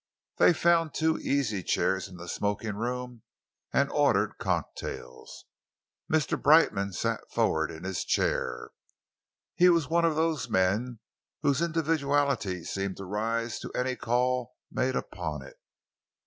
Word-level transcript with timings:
They 0.37 0.51
found 0.53 0.95
two 0.95 1.19
easy 1.19 1.61
chairs 1.61 2.07
in 2.07 2.17
the 2.17 2.27
smoking 2.27 2.75
room 2.75 3.21
and 3.71 3.87
ordered 3.91 4.39
cocktails. 4.39 5.45
Mr. 6.11 6.41
Brightman 6.41 6.91
sat 6.93 7.21
forward 7.29 7.69
in 7.69 7.83
his 7.83 8.03
chair. 8.03 8.71
He 9.53 9.69
was 9.69 9.89
one 9.91 10.03
of 10.03 10.15
those 10.15 10.49
men 10.49 11.01
whose 11.43 11.61
individuality 11.61 12.63
seems 12.63 12.97
to 12.97 13.05
rise 13.05 13.59
to 13.59 13.69
any 13.75 13.95
call 13.95 14.55
made 14.71 14.95
upon 14.95 15.43
it. 15.45 15.57